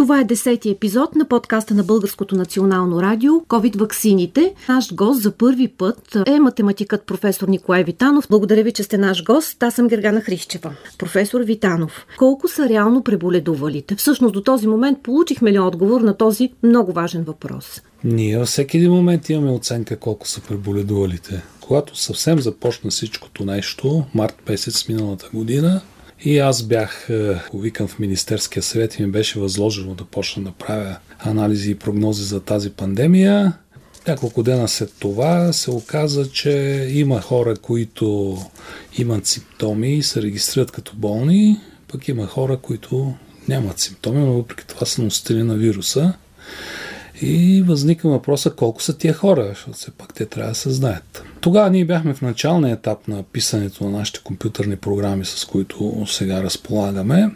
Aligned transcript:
Това 0.00 0.20
е 0.20 0.24
десети 0.24 0.70
епизод 0.70 1.14
на 1.14 1.24
подкаста 1.24 1.74
на 1.74 1.82
Българското 1.82 2.36
национално 2.36 3.02
радио 3.02 3.32
COVID 3.32 3.78
ваксините. 3.78 4.54
Наш 4.68 4.94
гост 4.94 5.22
за 5.22 5.30
първи 5.30 5.68
път 5.68 6.16
е 6.26 6.40
математикът 6.40 7.06
професор 7.06 7.48
Николай 7.48 7.84
Витанов. 7.84 8.26
Благодаря 8.30 8.62
ви, 8.62 8.72
че 8.72 8.82
сте 8.82 8.98
наш 8.98 9.24
гост. 9.24 9.62
Аз 9.62 9.74
съм 9.74 9.88
Гергана 9.88 10.20
Хрищева. 10.20 10.72
Професор 10.98 11.40
Витанов, 11.40 12.06
колко 12.18 12.48
са 12.48 12.68
реално 12.68 13.02
преболедувалите? 13.02 13.96
Всъщност 13.96 14.34
до 14.34 14.42
този 14.42 14.66
момент 14.66 14.98
получихме 15.02 15.52
ли 15.52 15.58
отговор 15.58 16.00
на 16.00 16.16
този 16.16 16.50
много 16.62 16.92
важен 16.92 17.22
въпрос? 17.22 17.82
Ние 18.04 18.38
във 18.38 18.48
всеки 18.48 18.76
един 18.76 18.92
момент 18.92 19.28
имаме 19.28 19.50
оценка 19.50 19.96
колко 19.96 20.28
са 20.28 20.40
преболедувалите. 20.40 21.42
Когато 21.60 21.96
съвсем 21.96 22.38
започна 22.38 22.90
всичкото 22.90 23.44
нещо, 23.44 24.04
март 24.14 24.42
месец 24.48 24.88
миналата 24.88 25.28
година, 25.34 25.80
и 26.24 26.38
аз 26.38 26.62
бях 26.62 27.08
повикан 27.50 27.88
в 27.88 27.98
Министерския 27.98 28.62
съвет 28.62 28.98
и 28.98 29.02
ми 29.02 29.10
беше 29.10 29.40
възложено 29.40 29.94
да 29.94 30.04
почна 30.04 30.42
да 30.42 30.52
правя 30.52 30.96
анализи 31.18 31.70
и 31.70 31.74
прогнози 31.74 32.24
за 32.24 32.40
тази 32.40 32.70
пандемия. 32.70 33.52
Няколко 34.08 34.42
дена 34.42 34.68
след 34.68 34.92
това 34.98 35.52
се 35.52 35.70
оказа, 35.70 36.30
че 36.30 36.86
има 36.90 37.20
хора, 37.20 37.56
които 37.56 38.38
имат 38.98 39.26
симптоми 39.26 39.94
и 39.94 40.02
се 40.02 40.22
регистрират 40.22 40.70
като 40.70 40.92
болни, 40.96 41.60
пък 41.88 42.08
има 42.08 42.26
хора, 42.26 42.56
които 42.56 43.14
нямат 43.48 43.78
симптоми, 43.78 44.20
но 44.20 44.32
въпреки 44.32 44.66
това 44.66 44.86
са 44.86 45.02
носители 45.02 45.42
на 45.42 45.54
вируса. 45.54 46.12
И 47.22 47.62
възниква 47.66 48.10
въпроса 48.10 48.50
колко 48.50 48.82
са 48.82 48.98
тия 48.98 49.14
хора, 49.14 49.46
защото 49.48 49.72
все 49.72 49.90
пак 49.90 50.14
те 50.14 50.26
трябва 50.26 50.50
да 50.50 50.54
се 50.54 50.70
знаят. 50.70 51.24
Тогава 51.40 51.70
ние 51.70 51.84
бяхме 51.84 52.14
в 52.14 52.22
началния 52.22 52.74
етап 52.74 53.08
на 53.08 53.22
писането 53.22 53.84
на 53.84 53.98
нашите 53.98 54.20
компютърни 54.24 54.76
програми, 54.76 55.24
с 55.24 55.44
които 55.44 56.06
сега 56.08 56.42
разполагаме. 56.42 57.30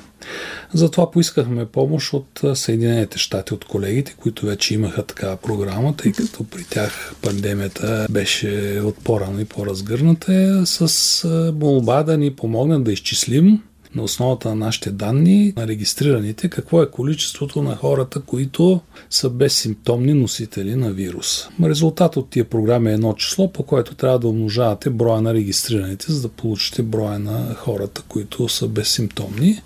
Затова 0.74 1.10
поискахме 1.10 1.66
помощ 1.66 2.12
от 2.12 2.58
Съединените 2.58 3.18
щати, 3.18 3.54
от 3.54 3.64
колегите, 3.64 4.14
които 4.18 4.46
вече 4.46 4.74
имаха 4.74 5.02
такава 5.02 5.36
програма, 5.36 5.96
тъй 5.96 6.12
като 6.12 6.44
при 6.44 6.64
тях 6.64 7.14
пандемията 7.22 8.06
беше 8.10 8.80
от 8.84 9.04
по-рано 9.04 9.40
и 9.40 9.44
по-разгърната, 9.44 10.62
с 10.66 11.52
молба 11.60 12.02
да 12.02 12.18
ни 12.18 12.30
помогнат 12.30 12.84
да 12.84 12.92
изчислим 12.92 13.62
на 13.94 14.02
основата 14.02 14.48
на 14.48 14.54
нашите 14.54 14.90
данни, 14.90 15.52
на 15.56 15.66
регистрираните, 15.66 16.48
какво 16.48 16.82
е 16.82 16.90
количеството 16.90 17.62
на 17.62 17.76
хората, 17.76 18.20
които 18.20 18.80
са 19.10 19.30
безсимптомни 19.30 20.14
носители 20.14 20.74
на 20.74 20.90
вирус. 20.90 21.48
Резултат 21.62 22.16
от 22.16 22.30
тия 22.30 22.44
програми 22.44 22.90
е 22.90 22.94
едно 22.94 23.12
число, 23.12 23.52
по 23.52 23.62
което 23.62 23.94
трябва 23.94 24.18
да 24.18 24.28
умножавате 24.28 24.90
броя 24.90 25.20
на 25.20 25.34
регистрираните, 25.34 26.12
за 26.12 26.22
да 26.22 26.28
получите 26.28 26.82
броя 26.82 27.18
на 27.18 27.54
хората, 27.54 28.02
които 28.08 28.48
са 28.48 28.68
безсимптомни. 28.68 29.62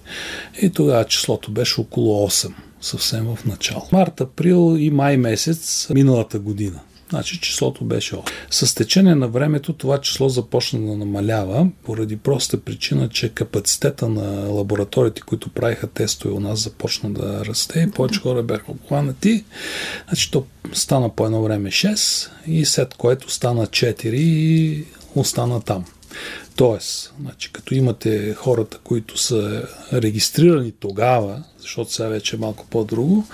И 0.63 0.71
тогава 0.71 1.05
числото 1.05 1.51
беше 1.51 1.81
около 1.81 2.29
8 2.29 2.53
съвсем 2.81 3.25
в 3.37 3.45
начало. 3.45 3.83
Март, 3.93 4.21
април 4.21 4.77
и 4.79 4.91
май 4.91 5.17
месец 5.17 5.89
миналата 5.95 6.39
година. 6.39 6.81
Значи 7.11 7.41
числото 7.41 7.85
беше 7.85 8.15
8. 8.15 8.31
С 8.51 8.75
течение 8.75 9.15
на 9.15 9.29
времето 9.29 9.73
това 9.73 10.01
число 10.01 10.29
започна 10.29 10.81
да 10.81 10.97
намалява, 10.97 11.69
поради 11.85 12.17
проста 12.17 12.61
причина, 12.61 13.09
че 13.09 13.29
капацитета 13.29 14.09
на 14.09 14.49
лабораториите, 14.49 15.21
които 15.21 15.49
правиха 15.49 15.87
тестове 15.87 16.35
у 16.35 16.41
нас, 16.41 16.61
започна 16.61 17.11
да 17.11 17.45
расте 17.45 17.81
и 17.81 17.91
повече 17.91 18.21
хора 18.21 18.43
бяха 18.43 18.73
обхванати. 18.73 19.45
Значи 20.09 20.31
то 20.31 20.45
стана 20.73 21.09
по 21.09 21.27
едно 21.27 21.43
време 21.43 21.71
6 21.71 22.31
и 22.47 22.65
след 22.65 22.95
което 22.95 23.31
стана 23.31 23.67
4 23.67 24.05
и 24.05 24.85
остана 25.15 25.61
там. 25.61 25.85
Тоест, 26.57 27.15
значи, 27.21 27.53
като 27.53 27.75
имате 27.75 28.35
хората, 28.35 28.79
които 28.85 29.19
са 29.19 29.69
регистрирани 29.93 30.73
тогава, 30.81 31.43
защото 31.61 31.93
сега 31.93 32.09
вече 32.09 32.37
е 32.37 32.39
малко 32.39 32.67
по-друго, 32.71 33.27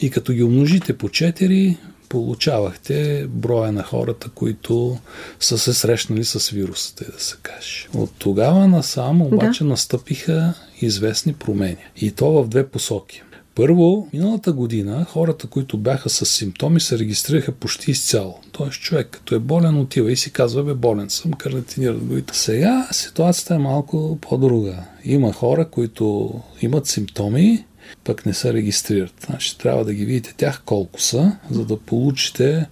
и 0.00 0.10
като 0.10 0.32
ги 0.32 0.42
умножите 0.42 0.98
по 0.98 1.08
4, 1.08 1.76
получавахте 2.08 3.26
броя 3.28 3.72
на 3.72 3.82
хората, 3.82 4.28
които 4.28 4.98
са 5.40 5.58
се 5.58 5.74
срещнали 5.74 6.24
с 6.24 6.50
вирусите, 6.50 7.04
да 7.04 7.20
се 7.20 7.36
каже. 7.42 7.88
От 7.94 8.10
тогава 8.18 8.68
насам 8.68 9.22
обаче 9.22 9.64
да. 9.64 9.70
настъпиха 9.70 10.54
известни 10.80 11.32
промени. 11.32 11.76
И 11.96 12.10
то 12.10 12.30
в 12.30 12.48
две 12.48 12.68
посоки. 12.68 13.22
Първо, 13.58 14.08
миналата 14.12 14.52
година 14.52 15.06
хората, 15.10 15.46
които 15.46 15.78
бяха 15.78 16.08
с 16.08 16.26
симптоми, 16.26 16.80
се 16.80 16.98
регистрираха 16.98 17.52
почти 17.52 17.90
изцяло. 17.90 18.38
Тоест 18.52 18.80
човек, 18.80 19.08
като 19.10 19.34
е 19.34 19.38
болен, 19.38 19.80
отива 19.80 20.12
и 20.12 20.16
си 20.16 20.32
казва, 20.32 20.64
бе, 20.64 20.74
болен 20.74 21.10
съм, 21.10 21.32
карантинират 21.32 22.04
го. 22.04 22.14
Сега 22.32 22.88
ситуацията 22.92 23.54
е 23.54 23.58
малко 23.58 24.18
по-друга. 24.20 24.84
Има 25.04 25.32
хора, 25.32 25.68
които 25.68 26.32
имат 26.62 26.86
симптоми, 26.86 27.64
пък 28.04 28.26
не 28.26 28.34
се 28.34 28.52
регистрират. 28.52 29.26
Значи 29.26 29.58
трябва 29.58 29.84
да 29.84 29.94
ги 29.94 30.04
видите 30.04 30.34
тях 30.36 30.62
колко 30.64 31.00
са, 31.00 31.36
за 31.50 31.64
да 31.64 31.78
получите 31.78 32.66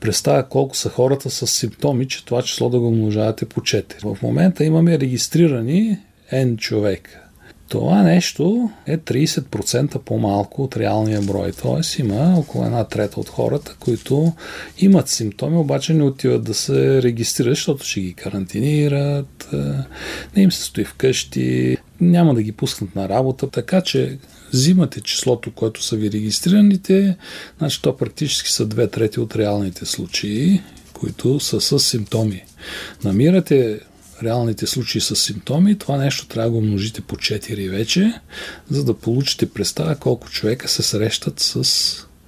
представя 0.00 0.48
колко 0.48 0.76
са 0.76 0.88
хората 0.88 1.30
с 1.30 1.46
симптоми, 1.46 2.08
че 2.08 2.24
това 2.24 2.42
число 2.42 2.70
да 2.70 2.78
го 2.78 2.88
умножавате 2.88 3.46
по 3.46 3.60
4. 3.60 4.14
В 4.14 4.22
момента 4.22 4.64
имаме 4.64 4.98
регистрирани 4.98 5.98
N 6.32 6.56
човека. 6.56 7.20
Това 7.68 8.02
нещо 8.02 8.70
е 8.86 8.98
30% 8.98 9.98
по-малко 9.98 10.62
от 10.62 10.76
реалния 10.76 11.22
брой. 11.22 11.52
Т.е. 11.52 12.00
има 12.02 12.34
около 12.38 12.64
една 12.64 12.84
трета 12.84 13.20
от 13.20 13.28
хората, 13.28 13.76
които 13.80 14.32
имат 14.78 15.08
симптоми, 15.08 15.56
обаче 15.56 15.94
не 15.94 16.02
отиват 16.02 16.44
да 16.44 16.54
се 16.54 17.02
регистрират, 17.02 17.54
защото 17.54 17.84
ще 17.84 18.00
ги 18.00 18.14
карантинират, 18.14 19.48
не 20.36 20.42
им 20.42 20.52
се 20.52 20.62
стои 20.62 20.84
вкъщи, 20.84 21.76
няма 22.00 22.34
да 22.34 22.42
ги 22.42 22.52
пуснат 22.52 22.96
на 22.96 23.08
работа, 23.08 23.50
така 23.50 23.80
че 23.80 24.18
взимате 24.52 25.00
числото, 25.00 25.50
което 25.50 25.82
са 25.82 25.96
ви 25.96 26.12
регистрираните, 26.12 27.16
значи 27.58 27.82
то 27.82 27.96
практически 27.96 28.50
са 28.50 28.66
две 28.66 28.88
трети 28.88 29.20
от 29.20 29.36
реалните 29.36 29.86
случаи, 29.86 30.60
които 30.92 31.40
са 31.40 31.60
с 31.60 31.78
симптоми. 31.78 32.44
Намирате 33.04 33.80
реалните 34.22 34.66
случаи 34.66 35.00
с 35.00 35.16
симптоми, 35.16 35.78
това 35.78 35.96
нещо 35.96 36.26
трябва 36.26 36.50
да 36.50 36.56
го 36.56 36.60
множите 36.60 37.00
по 37.00 37.16
4 37.16 37.70
вече, 37.70 38.20
за 38.70 38.84
да 38.84 38.94
получите 38.94 39.50
представа 39.50 39.96
колко 39.96 40.30
човека 40.30 40.68
се 40.68 40.82
срещат 40.82 41.40
с 41.40 41.64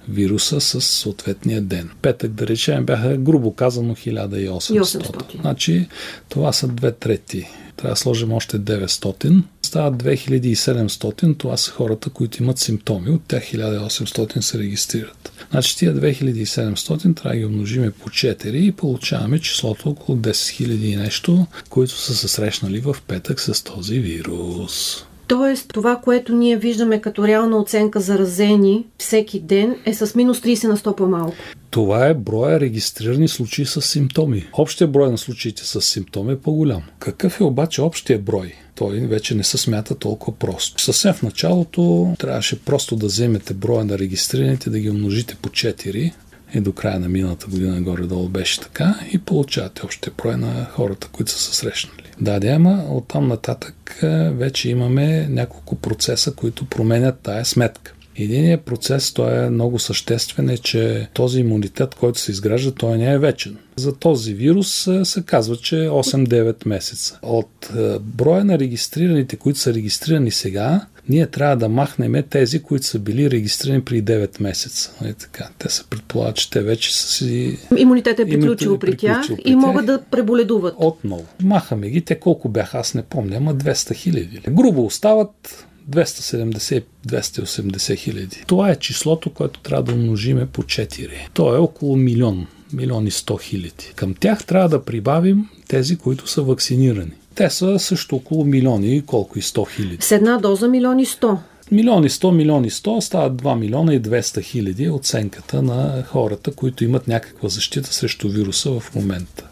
вируса 0.09 0.61
с 0.61 0.81
съответния 0.81 1.61
ден. 1.61 1.89
Петък, 2.01 2.31
да 2.31 2.47
речем, 2.47 2.85
бяха 2.85 3.17
грубо 3.17 3.53
казано 3.53 3.95
1800. 3.95 4.81
800. 4.81 5.41
Значи 5.41 5.87
това 6.29 6.53
са 6.53 6.67
две 6.67 6.91
трети 6.91 7.47
трябва 7.81 7.93
да 7.93 7.99
сложим 7.99 8.33
още 8.33 8.59
900. 8.59 9.43
Стават 9.71 10.03
2700. 10.03 11.37
Това 11.37 11.57
са 11.57 11.71
хората, 11.71 12.09
които 12.09 12.43
имат 12.43 12.57
симптоми. 12.57 13.09
От 13.09 13.21
тях 13.27 13.43
1800 13.43 14.39
се 14.39 14.59
регистрират. 14.59 15.31
Значи 15.51 15.77
тия 15.77 15.95
2700 15.95 17.15
трябва 17.15 17.29
да 17.29 17.37
ги 17.37 17.45
умножиме 17.45 17.91
по 17.91 18.09
4 18.09 18.45
и 18.47 18.71
получаваме 18.71 19.39
числото 19.39 19.89
около 19.89 20.17
10 20.17 20.31
000 20.31 20.71
и 20.71 20.95
нещо, 20.95 21.47
които 21.69 21.91
са 21.91 22.15
се 22.15 22.27
срещнали 22.27 22.79
в 22.79 22.95
петък 23.07 23.39
с 23.39 23.63
този 23.63 23.99
вирус. 23.99 25.05
Тоест, 25.27 25.69
това, 25.73 25.95
което 25.95 26.35
ние 26.35 26.57
виждаме 26.57 27.01
като 27.01 27.27
реална 27.27 27.57
оценка 27.57 27.99
заразени 27.99 28.85
всеки 28.97 29.39
ден 29.39 29.75
е 29.85 29.93
с 29.93 30.15
минус 30.15 30.39
30 30.39 30.67
на 30.67 30.77
100 30.77 30.95
по-малко. 30.95 31.35
Това 31.71 32.07
е 32.07 32.13
броя 32.13 32.59
регистрирани 32.59 33.27
случаи 33.27 33.65
с 33.65 33.81
симптоми. 33.81 34.47
Общия 34.53 34.87
брой 34.87 35.11
на 35.11 35.17
случаите 35.17 35.65
с 35.65 35.81
симптоми 35.81 36.33
е 36.33 36.39
по-голям. 36.39 36.83
Какъв 36.99 37.39
е 37.39 37.43
обаче 37.43 37.81
общия 37.81 38.19
брой? 38.19 38.53
Той 38.75 38.99
вече 38.99 39.35
не 39.35 39.43
се 39.43 39.57
смята 39.57 39.95
толкова 39.95 40.37
просто. 40.37 40.81
Съвсем 40.81 41.13
в 41.13 41.21
началото 41.21 42.13
трябваше 42.19 42.59
просто 42.59 42.95
да 42.95 43.05
вземете 43.05 43.53
броя 43.53 43.85
на 43.85 43.99
регистрираните, 43.99 44.69
да 44.69 44.79
ги 44.79 44.89
умножите 44.89 45.35
по 45.41 45.49
4 45.49 46.13
и 46.53 46.59
до 46.59 46.73
края 46.73 46.99
на 46.99 47.09
миналата 47.09 47.47
година 47.47 47.81
горе-долу 47.81 48.29
беше 48.29 48.59
така 48.59 48.99
и 49.11 49.17
получавате 49.17 49.81
общия 49.85 50.13
брой 50.17 50.37
на 50.37 50.67
хората, 50.71 51.07
които 51.11 51.31
са 51.31 51.39
се 51.39 51.55
срещнали. 51.55 52.03
Да, 52.21 52.39
да, 52.39 52.47
ама 52.47 52.85
оттам 52.89 53.27
нататък 53.27 53.99
вече 54.31 54.69
имаме 54.69 55.27
няколко 55.29 55.75
процеса, 55.75 56.33
които 56.33 56.65
променят 56.65 57.19
тая 57.23 57.45
сметка. 57.45 57.93
Единият 58.15 58.61
процес, 58.61 59.13
той 59.13 59.45
е 59.45 59.49
много 59.49 59.79
съществен, 59.79 60.49
е, 60.49 60.57
че 60.57 61.07
този 61.13 61.39
имунитет, 61.39 61.95
който 61.95 62.19
се 62.19 62.31
изгражда, 62.31 62.71
той 62.71 62.97
не 62.97 63.11
е 63.11 63.19
вечен. 63.19 63.57
За 63.75 63.95
този 63.95 64.33
вирус 64.33 64.89
се 65.03 65.23
казва, 65.25 65.55
че 65.57 65.75
8-9 65.75 66.67
месеца. 66.67 67.19
От 67.21 67.69
броя 68.01 68.43
на 68.43 68.59
регистрираните, 68.59 69.35
които 69.35 69.59
са 69.59 69.73
регистрирани 69.73 70.31
сега, 70.31 70.85
ние 71.09 71.27
трябва 71.27 71.57
да 71.57 71.69
махнем 71.69 72.23
тези, 72.29 72.61
които 72.61 72.85
са 72.85 72.99
били 72.99 73.31
регистрирани 73.31 73.81
при 73.81 74.03
9 74.03 74.41
месеца. 74.41 74.91
Е, 75.05 75.13
така. 75.13 75.49
Те 75.59 75.69
се 75.69 75.83
предполагат, 75.89 76.35
че 76.35 76.49
те 76.49 76.61
вече 76.61 76.97
са 76.97 77.07
си... 77.07 77.57
Имунитет 77.77 78.19
е 78.19 78.25
приключил 78.25 78.79
при 78.79 78.97
тях 78.97 79.27
при 79.27 79.41
и 79.45 79.55
могат 79.55 79.85
да 79.85 80.01
преболедуват. 80.11 80.75
Отново. 80.77 81.25
Махаме 81.43 81.89
ги. 81.89 82.01
Те 82.01 82.15
колко 82.15 82.49
бяха, 82.49 82.77
аз 82.77 82.93
не 82.93 83.01
помня, 83.01 83.35
ама 83.37 83.55
200 83.55 83.95
хиляди. 83.95 84.41
Грубо 84.49 84.85
остават 84.85 85.65
270-280 85.91 87.95
хиляди. 87.95 88.43
Това 88.47 88.69
е 88.69 88.75
числото, 88.75 89.29
което 89.29 89.59
трябва 89.59 89.83
да 89.83 89.93
умножиме 89.93 90.45
по 90.45 90.63
4. 90.63 91.09
То 91.33 91.55
е 91.55 91.57
около 91.57 91.95
милион, 91.95 92.47
милион 92.73 93.07
и 93.07 93.11
100 93.11 93.41
хиляди. 93.41 93.91
Към 93.95 94.13
тях 94.13 94.45
трябва 94.45 94.69
да 94.69 94.85
прибавим 94.85 95.49
тези, 95.67 95.97
които 95.97 96.27
са 96.27 96.41
вакцинирани. 96.41 97.11
Те 97.35 97.49
са 97.49 97.79
също 97.79 98.15
около 98.15 98.45
милиони, 98.45 99.03
колко 99.05 99.39
и 99.39 99.41
100 99.41 99.75
хиляди. 99.75 99.97
С 99.99 100.11
една 100.11 100.37
доза 100.37 100.67
милиони 100.67 101.05
100. 101.05 101.37
Милиони 101.71 102.09
100, 102.09 102.31
милиони 102.31 102.71
100 102.71 102.99
стават 102.99 103.33
2 103.33 103.59
милиона 103.59 103.93
и 103.93 104.01
200 104.01 104.41
хиляди 104.41 104.89
оценката 104.89 105.61
на 105.61 106.03
хората, 106.07 106.51
които 106.51 106.83
имат 106.83 107.07
някаква 107.07 107.49
защита 107.49 107.93
срещу 107.93 108.29
вируса 108.29 108.79
в 108.79 108.95
момента. 108.95 109.47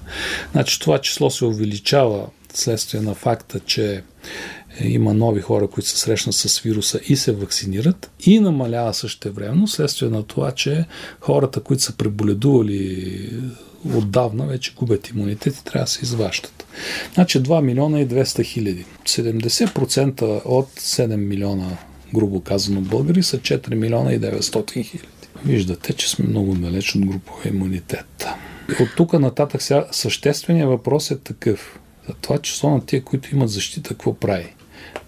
Значи 0.51 0.79
това 0.79 1.01
число 1.01 1.29
се 1.29 1.45
увеличава 1.45 2.25
следствие 2.53 3.01
на 3.01 3.13
факта, 3.13 3.59
че 3.59 4.03
има 4.83 5.13
нови 5.13 5.41
хора, 5.41 5.67
които 5.67 5.89
се 5.89 5.97
срещнат 5.97 6.35
с 6.35 6.59
вируса 6.59 6.99
и 7.07 7.15
се 7.15 7.31
вакцинират 7.31 8.11
и 8.19 8.39
намалява 8.39 8.93
също 8.93 9.33
времено, 9.33 9.67
следствие 9.67 10.09
на 10.09 10.23
това, 10.23 10.51
че 10.51 10.85
хората, 11.19 11.59
които 11.59 11.83
са 11.83 11.97
преболедували 11.97 13.29
отдавна, 13.95 14.45
вече 14.45 14.73
губят 14.75 15.09
имунитет 15.09 15.55
и 15.55 15.63
трябва 15.63 15.85
да 15.85 15.91
се 15.91 15.99
изващат. 16.03 16.65
Значи 17.13 17.43
2 17.43 17.61
милиона 17.61 17.99
и 17.99 18.07
200 18.07 18.43
хиляди. 18.43 18.85
70% 19.05 20.41
от 20.45 20.69
7 20.69 21.15
милиона, 21.15 21.77
грубо 22.15 22.41
казано, 22.41 22.81
българи 22.81 23.23
са 23.23 23.37
4 23.37 23.75
милиона 23.75 24.13
и 24.13 24.19
900 24.19 24.71
хиляди. 24.71 25.07
Виждате, 25.45 25.93
че 25.93 26.09
сме 26.09 26.25
много 26.27 26.53
далеч 26.53 26.95
от 26.95 27.05
групова 27.05 27.49
имунитет. 27.49 28.25
От 28.79 28.89
тук 28.97 29.13
нататък 29.13 29.61
сега 29.61 29.85
същественият 29.91 30.69
въпрос 30.69 31.11
е 31.11 31.17
такъв. 31.17 31.79
За 32.07 32.13
това 32.21 32.37
число 32.37 32.69
на 32.69 32.85
тия, 32.85 33.03
които 33.03 33.35
имат 33.35 33.49
защита, 33.49 33.89
какво 33.89 34.13
прави? 34.13 34.53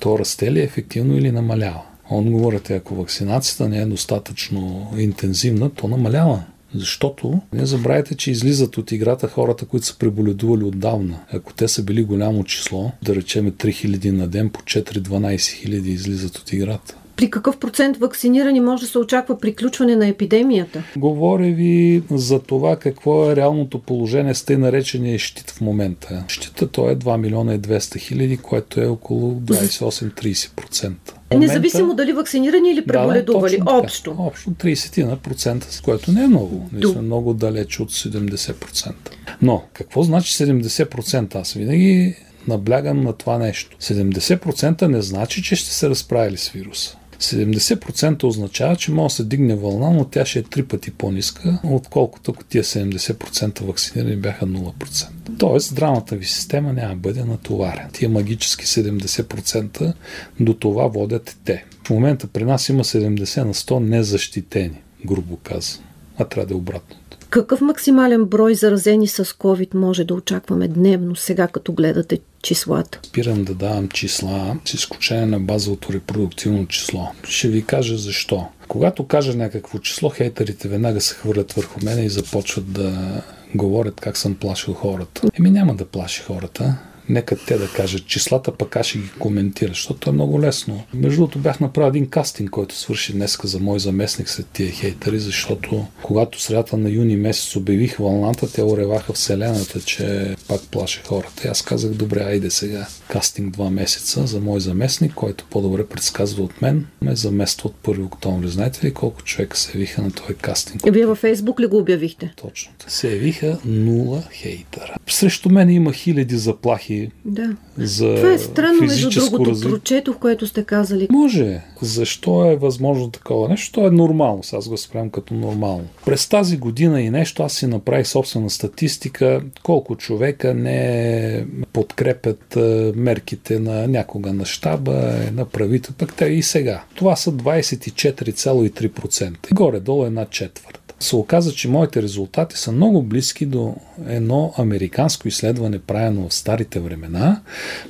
То 0.01 0.19
расте 0.19 0.51
ли 0.51 0.61
ефективно 0.61 1.17
или 1.17 1.31
намалява? 1.31 1.81
Отговорът 2.09 2.69
е, 2.69 2.75
ако 2.75 2.95
вакцинацията 2.95 3.69
не 3.69 3.81
е 3.81 3.85
достатъчно 3.85 4.91
интензивна, 4.97 5.69
то 5.69 5.87
намалява. 5.87 6.43
Защото 6.75 7.41
не 7.53 7.65
забравяйте, 7.65 8.15
че 8.15 8.31
излизат 8.31 8.77
от 8.77 8.91
играта 8.91 9.27
хората, 9.27 9.65
които 9.65 9.85
са 9.85 9.97
преболедували 9.97 10.63
отдавна. 10.63 11.19
Ако 11.33 11.53
те 11.53 11.67
са 11.67 11.83
били 11.83 12.03
голямо 12.03 12.43
число, 12.43 12.91
да 13.03 13.15
речеме 13.15 13.51
3000 13.51 14.11
на 14.11 14.27
ден, 14.27 14.49
по 14.49 14.61
4-12 14.61 15.01
000 15.35 15.85
излизат 15.85 16.37
от 16.37 16.53
играта. 16.53 16.95
При 17.21 17.29
какъв 17.29 17.57
процент 17.57 17.97
вакцинирани 17.97 18.59
може 18.59 18.81
да 18.81 18.87
се 18.87 18.99
очаква 18.99 19.39
приключване 19.39 19.95
на 19.95 20.07
епидемията? 20.07 20.83
Говоря 20.97 21.51
ви 21.51 22.03
за 22.11 22.39
това 22.39 22.75
какво 22.75 23.31
е 23.31 23.35
реалното 23.35 23.79
положение 23.79 24.33
с 24.33 24.43
тъй 24.43 24.57
наречения 24.57 25.19
щит 25.19 25.51
в 25.51 25.61
момента. 25.61 26.23
Щита 26.27 26.67
той 26.67 26.91
е 26.91 26.95
2 26.95 27.17
милиона 27.17 27.53
и 27.53 27.59
200 27.59 27.99
хиляди, 27.99 28.37
което 28.37 28.81
е 28.81 28.85
около 28.85 29.33
28-30%. 29.33 30.93
Е, 31.29 31.37
независимо 31.37 31.93
дали 31.93 32.13
вакцинирани 32.13 32.71
или 32.71 32.85
преболедували, 32.85 33.57
да, 33.57 33.71
общо. 33.71 34.15
Общо 34.19 34.49
30%, 34.49 35.63
с 35.63 35.81
което 35.81 36.11
не 36.11 36.23
е 36.23 36.27
много. 36.27 36.69
Ние 36.73 36.87
сме 36.87 37.01
много 37.01 37.33
далеч 37.33 37.79
от 37.79 37.91
70%. 37.91 38.93
Но, 39.41 39.63
какво 39.73 40.03
значи 40.03 40.43
70%? 40.43 41.35
Аз 41.35 41.53
винаги 41.53 42.15
наблягам 42.47 43.03
на 43.03 43.13
това 43.13 43.37
нещо. 43.37 43.77
70% 43.77 44.81
не 44.81 45.01
значи, 45.01 45.43
че 45.43 45.55
ще 45.55 45.69
се 45.69 45.89
разправили 45.89 46.37
с 46.37 46.49
вируса. 46.49 46.97
70% 47.21 48.23
означава, 48.23 48.75
че 48.75 48.91
може 48.91 49.11
да 49.11 49.15
се 49.15 49.23
дигне 49.23 49.55
вълна, 49.55 49.89
но 49.89 50.05
тя 50.05 50.25
ще 50.25 50.39
е 50.39 50.43
три 50.43 50.63
пъти 50.63 50.91
по-ниска, 50.91 51.59
отколкото 51.63 52.31
ако 52.31 52.43
тия 52.43 52.63
70% 52.63 53.63
вакцинирани 53.63 54.15
бяха 54.15 54.45
0%. 54.45 55.07
Тоест, 55.37 55.69
здравната 55.69 56.15
ви 56.15 56.25
система 56.25 56.73
няма 56.73 56.89
да 56.89 56.95
бъде 56.95 57.23
натоварена. 57.23 57.89
Тия 57.93 58.09
магически 58.09 58.65
70% 58.65 59.93
до 60.39 60.53
това 60.53 60.87
водят 60.87 61.37
те. 61.45 61.65
В 61.87 61.89
момента 61.89 62.27
при 62.27 62.43
нас 62.43 62.69
има 62.69 62.83
70 62.83 63.43
на 63.43 63.53
100 63.53 63.79
незащитени, 63.79 64.81
грубо 65.05 65.37
казано. 65.37 65.83
А 66.17 66.25
трябва 66.25 66.47
да 66.47 66.53
е 66.53 66.57
обратно. 66.57 66.95
Какъв 67.31 67.61
максимален 67.61 68.25
брой 68.25 68.55
заразени 68.55 69.07
с 69.07 69.25
COVID 69.25 69.75
може 69.75 70.03
да 70.03 70.13
очакваме 70.13 70.67
дневно, 70.67 71.15
сега 71.15 71.47
като 71.47 71.73
гледате 71.73 72.19
числата? 72.41 72.99
Спирам 73.03 73.43
да 73.43 73.53
давам 73.53 73.89
числа 73.89 74.57
с 74.65 74.73
изключение 74.73 75.25
на 75.25 75.39
базовото 75.39 75.93
репродуктивно 75.93 76.67
число. 76.67 77.07
Ще 77.23 77.47
ви 77.47 77.65
кажа 77.65 77.97
защо. 77.97 78.47
Когато 78.67 79.07
кажа 79.07 79.35
някакво 79.35 79.79
число, 79.79 80.09
хейтерите 80.09 80.67
веднага 80.67 81.01
се 81.01 81.15
хвърлят 81.15 81.53
върху 81.53 81.79
мене 81.85 82.05
и 82.05 82.09
започват 82.09 82.73
да 82.73 83.21
говорят 83.55 84.01
как 84.01 84.17
съм 84.17 84.35
плашил 84.35 84.73
хората. 84.73 85.21
Еми 85.39 85.51
няма 85.51 85.75
да 85.75 85.85
плаши 85.85 86.21
хората 86.21 86.77
нека 87.09 87.35
те 87.35 87.57
да 87.57 87.67
кажат 87.67 88.07
числата, 88.07 88.51
пък 88.51 88.75
аз 88.75 88.85
ще 88.85 88.99
ги 88.99 89.09
коментира, 89.19 89.69
защото 89.69 90.09
е 90.09 90.13
много 90.13 90.41
лесно. 90.41 90.83
Между 90.93 91.17
другото 91.17 91.39
бях 91.39 91.59
направил 91.59 91.89
един 91.89 92.09
кастинг, 92.09 92.49
който 92.49 92.77
свърши 92.77 93.13
днеска 93.13 93.47
за 93.47 93.59
мой 93.59 93.79
заместник 93.79 94.29
след 94.29 94.47
тия 94.47 94.71
хейтери, 94.71 95.19
защото 95.19 95.85
когато 96.03 96.41
средата 96.41 96.77
на 96.77 96.89
юни 96.89 97.15
месец 97.15 97.55
обявих 97.55 97.97
вълната, 97.97 98.51
те 98.51 98.63
ореваха 98.63 99.13
вселената, 99.13 99.81
че 99.81 100.35
пак 100.47 100.61
плаше 100.61 101.01
хората. 101.07 101.47
И 101.47 101.47
аз 101.47 101.61
казах, 101.61 101.91
добре, 101.91 102.23
айде 102.23 102.49
сега. 102.49 102.87
Кастинг 103.09 103.53
два 103.53 103.69
месеца 103.69 104.27
за 104.27 104.39
мой 104.39 104.59
заместник, 104.59 105.13
който 105.13 105.45
по-добре 105.49 105.85
предсказва 105.85 106.43
от 106.43 106.61
мен, 106.61 106.87
ме 107.01 107.15
замества 107.15 107.69
от 107.69 107.95
1 107.95 108.05
октомври. 108.05 108.47
Знаете 108.47 108.87
ли 108.87 108.93
колко 108.93 109.23
човека 109.23 109.57
се 109.57 109.71
явиха 109.77 110.01
на 110.01 110.11
този 110.11 110.33
кастинг? 110.33 110.81
Вие 110.91 111.05
във 111.05 111.17
Фейсбук 111.17 111.59
ли 111.59 111.67
го 111.67 111.77
обявихте? 111.77 112.33
Точно. 112.41 112.71
Се 112.87 113.11
явиха 113.11 113.59
нула 113.65 114.23
хейтера. 114.31 114.95
Срещу 115.07 115.49
мен 115.49 115.69
има 115.69 115.93
хиляди 115.93 116.37
заплахи 116.37 116.90
да. 117.25 117.55
за 117.77 118.15
Това 118.15 118.33
е 118.33 118.37
странно, 118.37 118.81
между 118.81 119.09
другото, 119.09 119.49
разви... 119.49 119.69
прочетох, 119.69 120.17
което 120.17 120.47
сте 120.47 120.63
казали. 120.63 121.07
Може. 121.11 121.61
Защо 121.81 122.51
е 122.51 122.55
възможно 122.55 123.11
такова 123.11 123.49
нещо? 123.49 123.71
То 123.71 123.87
е 123.87 123.91
нормално. 123.91 124.41
Аз 124.53 124.69
го 124.69 124.77
спрям 124.77 125.09
като 125.09 125.33
нормално. 125.33 125.85
През 126.05 126.29
тази 126.29 126.57
година 126.57 127.01
и 127.01 127.09
нещо 127.09 127.43
аз 127.43 127.53
си 127.53 127.67
направих 127.67 128.07
собствена 128.07 128.49
статистика 128.49 129.41
колко 129.63 129.95
човека 129.95 130.53
не 130.53 131.45
подкрепят 131.73 132.57
мерките 132.95 133.59
на 133.59 133.87
някога 133.87 134.33
на 134.33 134.45
щаба, 134.45 135.13
на 135.33 135.45
правителството, 135.45 136.05
пък 136.05 136.15
те 136.15 136.25
и 136.25 136.43
сега. 136.43 136.83
Това 136.95 137.15
са 137.15 137.31
24,3%. 137.31 139.53
Горе-долу 139.53 140.05
една 140.05 140.25
четвърт 140.25 140.80
се 141.03 141.15
оказа, 141.15 141.51
че 141.51 141.67
моите 141.67 142.01
резултати 142.01 142.57
са 142.57 142.71
много 142.71 143.03
близки 143.03 143.45
до 143.45 143.75
едно 144.07 144.53
американско 144.57 145.27
изследване, 145.27 145.79
правено 145.79 146.29
в 146.29 146.33
старите 146.33 146.79
времена, 146.79 147.41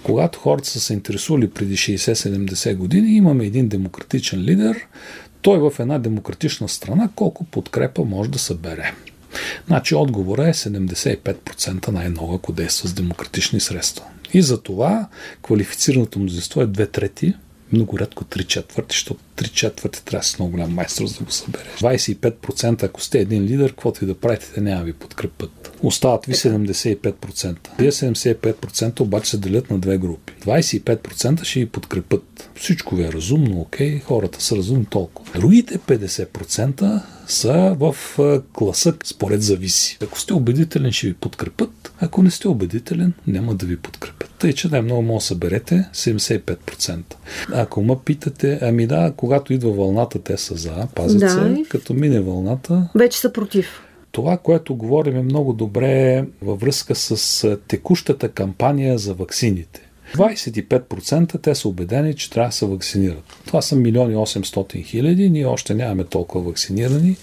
когато 0.03 0.39
хората 0.39 0.69
са 0.69 0.79
се 0.79 0.93
интересували 0.93 1.49
преди 1.49 1.77
60-70 1.77 2.75
години. 2.75 3.15
Имаме 3.15 3.45
един 3.45 3.67
демократичен 3.67 4.39
лидер, 4.39 4.87
той 5.41 5.59
в 5.59 5.79
една 5.79 5.99
демократична 5.99 6.69
страна 6.69 7.09
колко 7.15 7.43
подкрепа 7.43 8.05
може 8.05 8.29
да 8.29 8.39
събере. 8.39 8.93
Значи 9.67 9.95
отговора 9.95 10.47
е 10.47 10.53
75% 10.53 11.87
най-много, 11.87 12.35
ако 12.35 12.51
действа 12.51 12.87
с 12.87 12.93
демократични 12.93 13.59
средства. 13.59 14.05
И 14.33 14.41
за 14.41 14.61
това 14.61 15.07
квалифицираното 15.43 16.19
мнозинство 16.19 16.61
е 16.61 16.67
две 16.67 16.85
трети, 16.87 17.33
много 17.73 17.99
рядко 17.99 18.23
3 18.23 18.45
четвърти, 18.47 18.93
защото 18.93 19.19
3 19.35 19.51
четвърти 19.51 20.05
трябва 20.05 20.21
да 20.21 20.27
си 20.27 20.35
много 20.39 20.51
голям 20.51 20.73
майстор 20.73 21.05
за 21.05 21.17
да 21.17 21.23
го 21.23 21.31
събереш. 21.31 21.79
25% 21.81 22.83
ако 22.83 23.01
сте 23.01 23.19
един 23.19 23.43
лидер, 23.43 23.69
каквото 23.69 24.03
и 24.03 24.07
да 24.07 24.15
правите, 24.15 24.45
те 24.53 24.61
няма 24.61 24.83
ви 24.83 24.93
подкрепят. 24.93 25.70
Остават 25.83 26.25
ви 26.25 26.33
75%. 26.33 27.57
Вие 27.79 27.91
75% 27.91 28.99
обаче 29.01 29.29
се 29.29 29.37
делят 29.37 29.71
на 29.71 29.79
две 29.79 29.97
групи. 29.97 30.33
25% 30.45 31.43
ще 31.43 31.59
ви 31.59 31.65
подкрепят. 31.65 32.49
Всичко 32.55 32.95
ви 32.95 33.03
е 33.03 33.11
разумно, 33.11 33.61
окей, 33.61 33.99
хората 33.99 34.41
са 34.41 34.55
разумни 34.55 34.85
толкова. 34.85 35.39
Другите 35.39 35.77
50% 35.77 37.01
са 37.27 37.75
в 37.79 37.95
класа 38.53 38.93
според 39.03 39.41
зависи. 39.41 39.97
Ако 40.03 40.19
сте 40.19 40.33
убедителен, 40.33 40.91
ще 40.91 41.07
ви 41.07 41.13
подкрепят. 41.13 41.93
Ако 41.99 42.23
не 42.23 42.31
сте 42.31 42.47
убедителен, 42.47 43.13
няма 43.27 43.55
да 43.55 43.65
ви 43.65 43.77
подкрепят. 43.77 44.29
Тъй, 44.39 44.53
че 44.53 44.67
най-много 44.67 45.01
може 45.01 45.23
да 45.23 45.27
съберете 45.27 45.89
75%. 45.93 47.01
Ако 47.53 47.83
ме 47.83 47.95
питате, 48.05 48.59
ами 48.61 48.87
да, 48.87 49.13
когато 49.17 49.53
идва 49.53 49.71
вълната, 49.71 50.19
те 50.19 50.37
са 50.37 50.55
за, 50.55 50.87
пазят 50.95 51.19
да. 51.19 51.29
се. 51.29 51.63
Като 51.69 51.93
мине 51.93 52.19
вълната... 52.19 52.89
Вече 52.95 53.19
са 53.19 53.33
против. 53.33 53.81
Това, 54.11 54.37
което 54.37 54.75
говорим 54.75 55.17
е 55.17 55.23
много 55.23 55.53
добре 55.53 56.25
във 56.41 56.59
връзка 56.59 56.95
с 56.95 57.57
текущата 57.67 58.29
кампания 58.29 58.97
за 58.97 59.13
ваксините. 59.13 59.81
25% 60.15 61.41
те 61.41 61.55
са 61.55 61.69
убедени, 61.69 62.15
че 62.15 62.29
трябва 62.29 62.49
да 62.49 62.55
се 62.55 62.65
вакцинират. 62.65 63.23
Това 63.45 63.61
са 63.61 63.75
милиони 63.75 64.15
800 64.15 64.85
хиляди, 64.85 65.29
ние 65.29 65.45
още 65.45 65.73
нямаме 65.73 66.03
толкова 66.03 66.43
вакцинирани. 66.43 67.17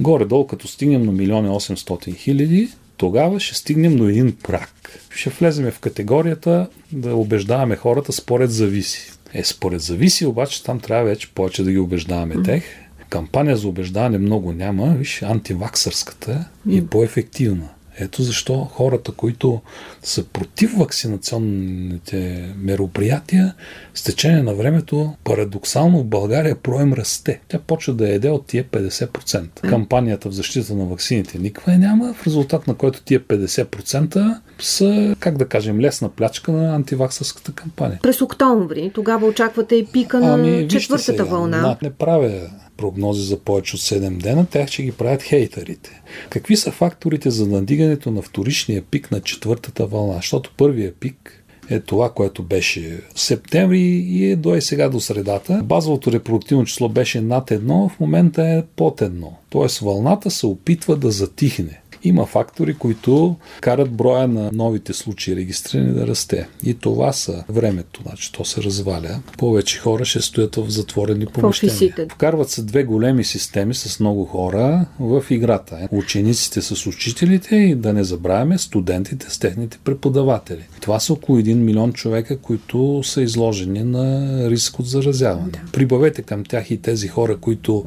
Горе-долу, 0.00 0.46
като 0.46 0.68
стигнем 0.68 1.02
на 1.02 1.12
милиони 1.12 1.48
800 1.48 2.16
хиляди, 2.16 2.68
тогава 2.96 3.40
ще 3.40 3.54
стигнем 3.54 3.96
до 3.96 4.08
един 4.08 4.36
прак. 4.42 5.00
Ще 5.10 5.30
влеземе 5.30 5.70
в 5.70 5.78
категорията 5.78 6.68
да 6.92 7.14
убеждаваме 7.14 7.76
хората 7.76 8.12
според 8.12 8.50
зависи. 8.50 9.10
Е, 9.34 9.44
според 9.44 9.80
зависи, 9.80 10.26
обаче 10.26 10.64
там 10.64 10.80
трябва 10.80 11.04
вече 11.04 11.30
повече 11.34 11.62
да 11.62 11.72
ги 11.72 11.78
убеждаваме 11.78 12.42
тех. 12.42 12.64
Кампания 13.12 13.56
за 13.56 13.68
убеждаване 13.68 14.18
много 14.18 14.52
няма, 14.52 14.94
виж, 14.98 15.22
антиваксърската 15.22 16.44
е 16.72 16.86
по-ефективна. 16.86 17.68
Ето 17.98 18.22
защо 18.22 18.64
хората, 18.64 19.12
които 19.12 19.60
са 20.02 20.24
против 20.24 20.74
вакцинационните 20.78 22.48
мероприятия, 22.58 23.54
с 23.94 24.02
течение 24.02 24.42
на 24.42 24.54
времето, 24.54 25.14
парадоксално 25.24 25.98
в 25.98 26.04
България 26.04 26.56
проем 26.56 26.92
расте. 26.92 27.40
Тя 27.48 27.58
почва 27.58 27.94
да 27.94 28.08
еде 28.08 28.30
от 28.30 28.46
тия 28.46 28.64
50%. 28.64 29.60
Кампанията 29.60 30.28
в 30.28 30.32
защита 30.32 30.74
на 30.74 30.84
вакцините 30.84 31.38
никаква 31.38 31.78
няма, 31.78 32.14
в 32.14 32.26
резултат 32.26 32.66
на 32.66 32.74
който 32.74 33.02
тия 33.02 33.20
50% 33.20 34.36
са, 34.58 35.16
как 35.18 35.38
да 35.38 35.48
кажем, 35.48 35.80
лесна 35.80 36.08
плячка 36.08 36.52
на 36.52 36.74
антиваксърската 36.74 37.52
кампания. 37.52 37.98
През 38.02 38.20
октомври, 38.20 38.90
тогава 38.94 39.26
очаквате 39.26 39.74
и 39.74 39.86
пика 39.86 40.20
на 40.20 40.34
ами, 40.34 40.68
четвъртата 40.68 41.12
сега, 41.12 41.24
вълна. 41.24 41.76
Не 41.82 41.90
правя 41.90 42.50
прогнози 42.76 43.22
за 43.22 43.38
повече 43.38 43.76
от 43.76 43.82
7 43.82 44.16
дена, 44.16 44.46
тях 44.46 44.68
ще 44.68 44.82
ги 44.82 44.92
правят 44.92 45.22
хейтерите. 45.22 46.02
Какви 46.30 46.56
са 46.56 46.70
факторите 46.70 47.30
за 47.30 47.46
надигането 47.46 48.10
на 48.10 48.22
вторичния 48.22 48.82
пик 48.82 49.10
на 49.10 49.20
четвъртата 49.20 49.86
вълна? 49.86 50.14
Защото 50.14 50.54
първия 50.56 50.92
пик 50.92 51.44
е 51.70 51.80
това, 51.80 52.12
което 52.12 52.42
беше 52.42 53.00
в 53.14 53.20
септември 53.20 53.80
и 53.80 54.30
е 54.30 54.36
до 54.36 54.54
и 54.54 54.62
сега 54.62 54.88
до 54.88 55.00
средата. 55.00 55.60
Базовото 55.64 56.12
репродуктивно 56.12 56.64
число 56.64 56.88
беше 56.88 57.20
над 57.20 57.50
едно, 57.50 57.88
в 57.88 58.00
момента 58.00 58.42
е 58.42 58.62
под 58.76 59.02
едно. 59.02 59.32
Тоест 59.50 59.78
вълната 59.78 60.30
се 60.30 60.46
опитва 60.46 60.96
да 60.96 61.10
затихне 61.10 61.81
има 62.04 62.26
фактори, 62.26 62.74
които 62.74 63.36
карат 63.60 63.90
броя 63.90 64.28
на 64.28 64.50
новите 64.52 64.92
случаи 64.92 65.36
регистрирани 65.36 65.92
да 65.92 66.06
расте. 66.06 66.48
И 66.64 66.74
това 66.74 67.12
са 67.12 67.44
времето, 67.48 68.00
значи 68.02 68.32
то 68.32 68.44
се 68.44 68.62
разваля. 68.62 69.20
Повече 69.38 69.78
хора 69.78 70.04
ще 70.04 70.20
стоят 70.20 70.56
в 70.56 70.70
затворени 70.70 71.26
помещения. 71.26 72.06
Вкарват 72.12 72.50
се 72.50 72.62
две 72.62 72.84
големи 72.84 73.24
системи 73.24 73.74
с 73.74 74.00
много 74.00 74.24
хора 74.24 74.86
в 75.00 75.24
играта. 75.30 75.88
Учениците 75.90 76.62
с 76.62 76.86
учителите 76.86 77.56
и 77.56 77.74
да 77.74 77.92
не 77.92 78.04
забравяме 78.04 78.58
студентите 78.58 79.26
с 79.30 79.38
техните 79.38 79.78
преподаватели. 79.84 80.64
Това 80.80 81.00
са 81.00 81.12
около 81.12 81.38
1 81.38 81.54
милион 81.54 81.92
човека, 81.92 82.38
които 82.38 83.00
са 83.04 83.22
изложени 83.22 83.82
на 83.84 84.36
риск 84.50 84.78
от 84.78 84.86
заразяване. 84.86 85.50
Да. 85.50 85.60
Прибавете 85.72 86.22
към 86.22 86.44
тях 86.44 86.70
и 86.70 86.76
тези 86.76 87.08
хора, 87.08 87.36
които 87.36 87.84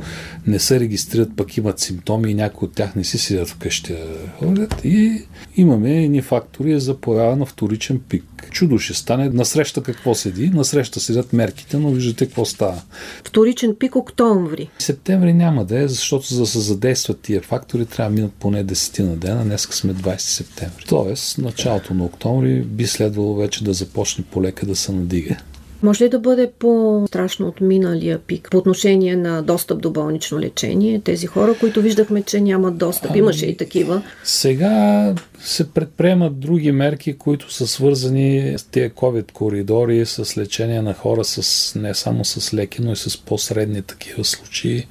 не 0.48 0.60
се 0.60 0.80
регистрират, 0.80 1.30
пък 1.36 1.58
имат 1.58 1.80
симптоми 1.80 2.32
и 2.32 2.34
някои 2.34 2.68
от 2.68 2.76
тях 2.76 2.96
не 2.96 3.04
си 3.04 3.18
седят 3.18 3.50
вкъщи 3.50 3.94
ходят 4.40 4.82
и 4.84 5.24
имаме 5.58 6.04
едни 6.04 6.22
фактори 6.22 6.80
за 6.80 6.98
поява 6.98 7.36
на 7.36 7.46
вторичен 7.46 8.00
пик. 8.10 8.24
Чудо 8.52 8.80
ще 8.80 8.94
стане. 8.94 9.30
Насреща 9.30 9.84
какво 9.84 10.16
седи? 10.16 10.50
Насреща 10.50 11.00
седят 11.00 11.34
мерките, 11.34 11.78
но 11.78 11.90
виждате 11.90 12.26
какво 12.26 12.46
става. 12.46 12.82
Вторичен 13.24 13.76
пик 13.80 13.96
октомври. 13.96 14.70
Септември 14.80 15.34
няма 15.34 15.66
да 15.66 15.80
е, 15.80 15.88
защото 15.88 16.34
за 16.34 16.40
да 16.40 16.46
се 16.46 16.60
задействат 16.60 17.22
тия 17.22 17.42
фактори 17.42 17.86
трябва 17.86 18.12
да 18.12 18.16
минат 18.16 18.34
поне 18.34 18.66
10 18.66 19.00
на 19.00 19.16
дена. 19.16 19.44
Днес 19.44 19.62
сме 19.62 19.94
20 19.94 20.18
септември. 20.18 20.86
Тоест, 20.88 21.38
началото 21.38 21.94
на 21.94 22.06
октомври 22.06 22.62
би 22.62 22.88
следвало 22.88 23.36
вече 23.36 23.64
да 23.64 23.74
започне 23.74 24.24
полека 24.32 24.66
да 24.66 24.76
се 24.76 24.92
надига. 24.92 25.38
Може 25.86 26.04
ли 26.04 26.10
да 26.10 26.20
бъде 26.20 26.52
по-страшно 26.60 27.48
от 27.48 27.62
миналия 27.62 28.20
пик 28.20 28.48
по 28.52 28.58
отношение 28.58 29.16
на 29.16 29.42
достъп 29.42 29.82
до 29.82 29.92
болнично 29.92 30.40
лечение? 30.40 31.02
Тези 31.04 31.28
хора, 31.28 31.56
които 31.60 31.82
виждахме, 31.82 32.22
че 32.22 32.42
нямат 32.42 32.78
достъп, 32.78 33.12
ами, 33.12 33.20
имаше 33.20 33.46
и 33.46 33.58
такива. 33.58 34.02
Сега 34.24 35.14
се 35.40 35.70
предприемат 35.70 36.40
други 36.40 36.72
мерки, 36.72 37.18
които 37.18 37.54
са 37.54 37.68
свързани 37.68 38.54
с 38.58 38.64
тези 38.64 38.90
COVID 38.90 39.32
коридори, 39.32 40.06
с 40.06 40.38
лечение 40.38 40.82
на 40.82 40.94
хора 40.94 41.24
с, 41.24 41.76
не 41.80 41.94
само 41.94 42.26
с 42.26 42.54
леки, 42.54 42.82
но 42.82 42.92
и 42.92 42.96
с 42.96 43.18
по-средни 43.18 43.82
такива 43.82 44.24
случаи 44.24 44.88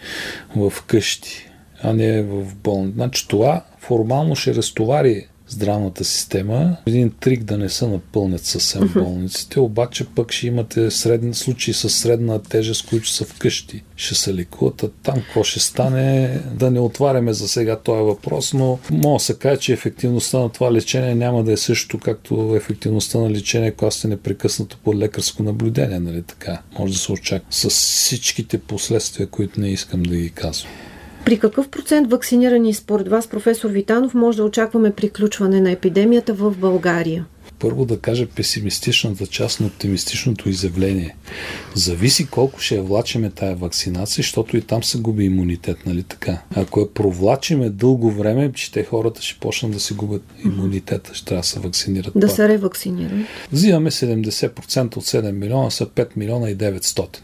в 0.56 0.72
къщи, 0.86 1.50
а 1.82 1.92
не 1.92 2.22
в 2.22 2.54
болница. 2.54 2.94
Значи 2.94 3.28
това 3.28 3.64
формално 3.78 4.36
ще 4.36 4.54
разтовари 4.54 5.26
здравната 5.54 6.04
система. 6.04 6.76
Един 6.86 7.10
трик 7.20 7.44
да 7.44 7.58
не 7.58 7.68
се 7.68 7.86
напълнят 7.86 8.44
съвсем 8.44 8.90
болниците, 8.94 9.60
обаче 9.60 10.06
пък 10.14 10.32
ще 10.32 10.46
имате 10.46 10.90
средни 10.90 11.34
случаи 11.34 11.74
с 11.74 11.90
средна 11.90 12.38
тежест, 12.38 12.86
които 12.86 13.08
са 13.08 13.24
вкъщи. 13.24 13.82
Ще 13.96 14.14
се 14.14 14.34
лекуват, 14.34 14.82
а 14.82 14.88
там 14.88 15.14
какво 15.14 15.44
ще 15.44 15.60
стане, 15.60 16.40
да 16.54 16.70
не 16.70 16.80
отваряме 16.80 17.32
за 17.32 17.48
сега 17.48 17.76
този 17.76 18.02
въпрос, 18.02 18.52
но 18.52 18.78
мога 18.90 19.16
да 19.16 19.24
се 19.24 19.34
каже, 19.34 19.60
че 19.60 19.72
ефективността 19.72 20.38
на 20.38 20.48
това 20.48 20.72
лечение 20.72 21.14
няма 21.14 21.44
да 21.44 21.52
е 21.52 21.56
също 21.56 21.98
както 21.98 22.54
ефективността 22.56 23.18
на 23.18 23.30
лечение, 23.30 23.70
когато 23.70 23.96
сте 23.96 24.08
непрекъснато 24.08 24.78
под 24.84 24.96
лекарско 24.96 25.42
наблюдение, 25.42 26.00
нали 26.00 26.22
така? 26.22 26.62
Може 26.78 26.92
да 26.92 26.98
се 26.98 27.12
очаква 27.12 27.46
с 27.50 27.68
всичките 27.68 28.58
последствия, 28.58 29.26
които 29.26 29.60
не 29.60 29.68
искам 29.68 30.02
да 30.02 30.16
ги 30.16 30.30
казвам. 30.30 30.70
При 31.24 31.38
какъв 31.38 31.68
процент 31.68 32.10
вакцинирани 32.10 32.74
според 32.74 33.08
вас, 33.08 33.28
професор 33.28 33.70
Витанов, 33.70 34.14
може 34.14 34.36
да 34.36 34.44
очакваме 34.44 34.90
приключване 34.90 35.60
на 35.60 35.70
епидемията 35.70 36.34
в 36.34 36.56
България? 36.58 37.26
Първо 37.58 37.84
да 37.84 37.98
кажа 37.98 38.26
песимистичната 38.26 39.26
част 39.26 39.60
на 39.60 39.66
оптимистичното 39.66 40.48
изявление. 40.48 41.16
Зависи 41.74 42.26
колко 42.26 42.60
ще 42.60 42.74
я 42.76 42.82
влачиме 42.82 43.30
тая 43.30 43.56
вакцинация, 43.56 44.22
защото 44.22 44.56
и 44.56 44.60
там 44.60 44.82
се 44.84 44.98
губи 44.98 45.24
имунитет, 45.24 45.76
нали 45.86 46.02
така? 46.02 46.42
Ако 46.56 46.80
я 46.80 46.94
провлачиме 46.94 47.70
дълго 47.70 48.10
време, 48.10 48.52
че 48.52 48.72
те 48.72 48.84
хората 48.84 49.22
ще 49.22 49.40
почнат 49.40 49.72
да 49.72 49.80
си 49.80 49.94
губят 49.94 50.22
имунитета, 50.44 51.14
ще 51.14 51.24
трябва 51.24 51.40
да 51.40 51.46
се 51.46 51.60
вакцинират. 51.60 52.12
Да 52.14 52.26
пак. 52.26 52.36
се 52.36 52.48
ревакцинират. 52.48 53.26
Взимаме 53.52 53.90
70% 53.90 54.96
от 54.96 55.04
7 55.04 55.32
милиона, 55.32 55.70
са 55.70 55.86
5 55.86 56.08
милиона 56.16 56.50
и 56.50 56.56
900. 56.56 57.18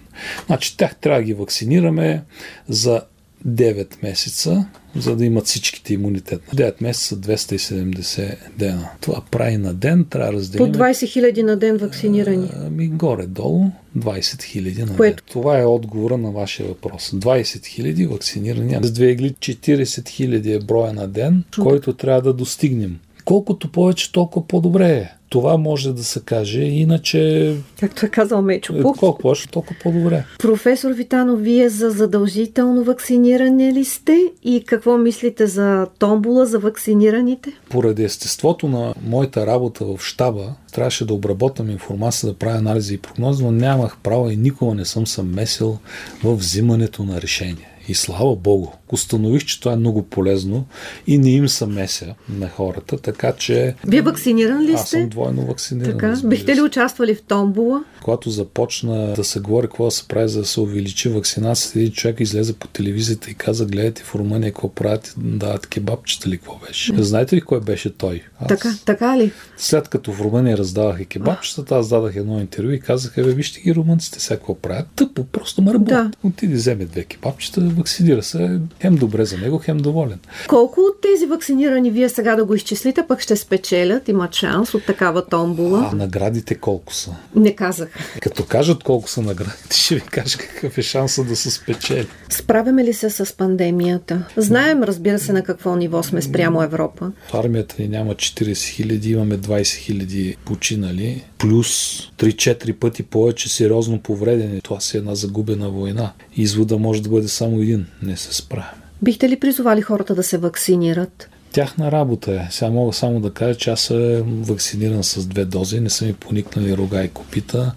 Значи 0.46 0.76
тях 0.76 0.96
трябва 0.96 1.20
да 1.20 1.24
ги 1.24 1.34
вакцинираме 1.34 2.22
за 2.68 3.02
9 3.48 4.02
месеца, 4.02 4.66
за 4.96 5.16
да 5.16 5.24
имат 5.24 5.46
всичките 5.46 5.94
имунитет. 5.94 6.42
9 6.54 6.74
месеца 6.80 7.16
270 7.16 8.36
дена. 8.58 8.88
Това 9.00 9.22
прави 9.30 9.56
на 9.56 9.74
ден, 9.74 10.06
трябва 10.10 10.32
да 10.32 10.38
разделим. 10.38 10.72
По 10.72 10.78
20 10.78 11.06
хиляди 11.06 11.42
на 11.42 11.56
ден 11.56 11.76
вакцинирани. 11.76 12.48
Ами 12.66 12.88
горе-долу 12.88 13.64
20 13.98 14.42
хиляди 14.42 14.82
на 14.82 14.96
Което? 14.96 15.16
ден. 15.16 15.32
Това 15.32 15.58
е 15.60 15.64
отговора 15.64 16.18
на 16.18 16.30
вашия 16.30 16.68
въпрос. 16.68 17.10
20 17.10 17.66
хиляди 17.66 18.06
вакцинирани. 18.06 18.78
С 18.82 18.92
две 18.92 19.10
игли 19.10 19.30
40 19.30 20.08
хиляди 20.08 20.52
е 20.52 20.58
броя 20.58 20.92
на 20.92 21.08
ден, 21.08 21.44
който 21.60 21.92
трябва 21.92 22.22
да 22.22 22.32
достигнем. 22.32 22.98
Колкото 23.30 23.72
повече, 23.72 24.12
толкова 24.12 24.46
по-добре 24.46 24.88
е. 24.88 25.10
Това 25.28 25.56
може 25.56 25.92
да 25.92 26.04
се 26.04 26.20
каже, 26.20 26.62
иначе... 26.62 27.54
Както 27.80 28.06
е 28.06 28.08
казал 28.08 28.42
Мечо 28.42 28.82
Пух. 28.82 28.98
Колко 28.98 29.18
повече, 29.18 29.48
толкова 29.48 29.76
по-добре. 29.82 30.24
Професор 30.38 30.90
Витано, 30.90 31.36
вие 31.36 31.68
за 31.68 31.90
задължително 31.90 32.84
вакциниране 32.84 33.72
ли 33.72 33.84
сте 33.84 34.32
и 34.42 34.64
какво 34.66 34.98
мислите 34.98 35.46
за 35.46 35.86
томбула 35.98 36.46
за 36.46 36.58
вакцинираните? 36.58 37.52
Поради 37.68 38.04
естеството 38.04 38.68
на 38.68 38.94
моята 39.06 39.46
работа 39.46 39.84
в 39.84 40.00
щаба, 40.02 40.54
трябваше 40.72 41.06
да 41.06 41.14
обработвам 41.14 41.70
информация, 41.70 42.30
да 42.30 42.38
правя 42.38 42.58
анализи 42.58 42.94
и 42.94 42.98
прогнози, 42.98 43.44
но 43.44 43.50
нямах 43.52 43.96
право 44.02 44.30
и 44.30 44.36
никога 44.36 44.74
не 44.74 44.84
съм 44.84 45.06
се 45.06 45.22
месил 45.22 45.78
в 46.24 46.34
взимането 46.34 47.02
на 47.02 47.20
решения. 47.20 47.68
И 47.88 47.94
слава 47.94 48.36
Богу, 48.36 48.68
установих, 48.92 49.44
че 49.44 49.60
това 49.60 49.72
е 49.72 49.76
много 49.76 50.02
полезно 50.02 50.66
и 51.06 51.18
не 51.18 51.30
им 51.30 51.48
са 51.48 51.66
меся 51.66 52.14
на 52.28 52.48
хората, 52.48 52.96
така 52.96 53.32
че... 53.32 53.74
Вие 53.86 54.02
вакциниран 54.02 54.62
ли 54.62 54.72
сте? 54.72 54.80
Аз 54.80 54.88
съм 54.88 55.08
двойно 55.08 55.46
вакциниран. 55.46 55.92
Така, 55.92 56.16
бихте 56.24 56.56
ли 56.56 56.60
участвали 56.60 57.14
в 57.14 57.22
томбула? 57.22 57.84
Когато 58.02 58.30
започна 58.30 59.12
да 59.16 59.24
се 59.24 59.40
говори 59.40 59.66
какво 59.66 59.84
да 59.84 59.90
се 59.90 60.08
прави, 60.08 60.28
за 60.28 60.40
да 60.40 60.46
се 60.46 60.60
увеличи 60.60 61.08
вакцинацията, 61.08 61.78
един 61.78 61.92
човек 61.92 62.20
излезе 62.20 62.52
по 62.52 62.68
телевизията 62.68 63.30
и 63.30 63.34
каза, 63.34 63.66
гледайте 63.66 64.02
в 64.02 64.14
Румъния 64.14 64.52
какво 64.52 64.68
правят, 64.68 65.14
дават 65.16 65.66
кебабчета 65.66 66.28
ли 66.28 66.36
какво 66.36 66.58
беше. 66.66 66.92
Mm. 66.92 67.00
Знаете 67.00 67.36
ли 67.36 67.40
кой 67.40 67.60
беше 67.60 67.96
той? 67.96 68.22
Аз... 68.40 68.48
Така, 68.48 68.74
така 68.84 69.18
ли? 69.18 69.32
След 69.56 69.88
като 69.88 70.12
в 70.12 70.20
Румъния 70.20 70.58
раздаваха 70.58 71.04
кебабчета, 71.04 71.76
аз 71.76 71.88
дадах 71.88 72.16
едно 72.16 72.40
интервю 72.40 72.70
и 72.70 72.80
казах, 72.80 73.14
бе, 73.16 73.22
вижте 73.22 73.60
ги 73.60 73.74
румънците 73.74 74.20
сега 74.20 74.36
какво 74.36 74.54
правят. 74.54 74.86
Тъпо, 74.96 75.24
просто 75.24 75.62
ме 75.62 75.72
Да. 75.78 76.10
Отиде, 76.22 76.54
вземе 76.54 76.84
две 76.84 77.04
кебабчета, 77.04 77.60
вакцинира 77.60 78.22
се, 78.22 78.60
хем 78.80 78.96
добре 78.96 79.24
за 79.24 79.38
него, 79.38 79.58
хем 79.58 79.78
доволен. 79.78 80.18
Колко 80.48 80.80
от 80.80 81.00
тези 81.00 81.26
вакцинирани 81.26 81.90
вие 81.90 82.08
сега 82.08 82.36
да 82.36 82.44
го 82.44 82.54
изчислите, 82.54 83.04
пък 83.08 83.20
ще 83.20 83.36
спечелят, 83.36 84.08
имат 84.08 84.34
шанс 84.34 84.74
от 84.74 84.86
такава 84.86 85.26
томбула? 85.26 85.88
А 85.92 85.96
наградите 85.96 86.54
колко 86.54 86.94
са? 86.94 87.10
Не 87.34 87.54
казах. 87.54 87.88
Като 88.20 88.44
кажат 88.44 88.82
колко 88.82 89.08
са 89.08 89.22
наградите, 89.22 89.76
ще 89.76 89.94
ви 89.94 90.00
кажа 90.00 90.38
какъв 90.38 90.78
е 90.78 90.82
шанса 90.82 91.24
да 91.24 91.36
се 91.36 91.50
спечели. 91.50 92.06
Справяме 92.28 92.84
ли 92.84 92.94
се 92.94 93.10
с 93.10 93.36
пандемията? 93.36 94.22
Знаем, 94.36 94.82
разбира 94.82 95.18
се, 95.18 95.32
на 95.32 95.42
какво 95.42 95.76
ниво 95.76 96.02
сме 96.02 96.22
спрямо 96.22 96.62
Европа. 96.62 97.12
В 97.28 97.34
армията 97.34 97.74
ни 97.78 97.88
няма 97.88 98.14
40 98.14 98.68
хиляди, 98.68 99.10
имаме 99.10 99.38
20 99.38 99.76
хиляди 99.76 100.36
починали 100.44 101.24
плюс 101.38 102.00
3-4 102.18 102.72
пъти 102.72 103.02
повече 103.02 103.48
сериозно 103.48 104.00
повредени. 104.00 104.60
Това 104.60 104.80
си 104.80 104.96
е 104.96 104.98
една 104.98 105.14
загубена 105.14 105.70
война. 105.70 106.12
Извода 106.36 106.78
може 106.78 107.02
да 107.02 107.08
бъде 107.08 107.28
само 107.28 107.60
един. 107.62 107.86
Не 108.02 108.16
се 108.16 108.34
справяме. 108.34 108.69
Бихте 109.02 109.28
ли 109.28 109.40
призовали 109.40 109.82
хората 109.82 110.14
да 110.14 110.22
се 110.22 110.38
вакцинират? 110.38 111.30
Тяхна 111.52 111.92
работа 111.92 112.32
е. 112.32 112.48
Сега 112.50 112.70
мога 112.70 112.92
само 112.92 113.20
да 113.20 113.30
кажа, 113.30 113.58
че 113.58 113.70
аз 113.70 113.80
съм 113.80 114.42
вакциниран 114.42 115.04
с 115.04 115.26
две 115.26 115.44
дози, 115.44 115.80
не 115.80 115.90
са 115.90 116.04
ми 116.04 116.12
поникнали 116.12 116.76
рога 116.76 117.04
и 117.04 117.08
копита, 117.08 117.72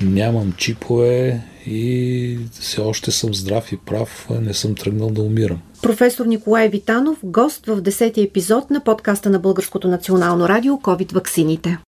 нямам 0.00 0.52
чипове 0.56 1.40
и 1.66 2.38
все 2.60 2.80
още 2.80 3.10
съм 3.10 3.34
здрав 3.34 3.72
и 3.72 3.76
прав, 3.76 4.28
не 4.40 4.54
съм 4.54 4.74
тръгнал 4.74 5.10
да 5.10 5.22
умирам. 5.22 5.60
Професор 5.82 6.26
Николай 6.26 6.68
Витанов, 6.68 7.18
гост 7.24 7.66
в 7.66 7.82
10 7.82 8.28
епизод 8.28 8.70
на 8.70 8.84
подкаста 8.84 9.30
на 9.30 9.38
Българското 9.38 9.88
национално 9.88 10.48
радио 10.48 10.74
COVID 10.74 11.12
ваксините. 11.12 11.78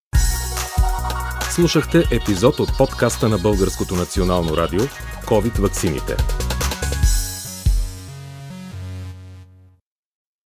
Слушахте 1.50 2.05
епизод 2.12 2.61
от 2.61 2.79
подкаста 2.79 3.29
на 3.29 3.38
Българското 3.38 3.95
национално 3.95 4.57
радио 4.57 4.81
COVID 5.26 5.61
ваксините. 5.61 6.17